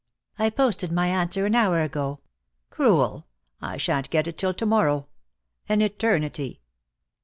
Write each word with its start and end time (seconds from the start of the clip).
"I 0.39 0.49
posted 0.49 0.91
my 0.91 1.09
answer 1.09 1.45
an 1.45 1.53
hour 1.53 1.79
ago." 1.83 2.21
"Cruel! 2.71 3.27
I 3.61 3.77
sha'n't 3.77 4.09
get 4.09 4.27
it 4.27 4.35
till 4.35 4.55
to 4.55 4.65
morrow. 4.65 5.05
An 5.69 5.79
eternity!" 5.83 6.59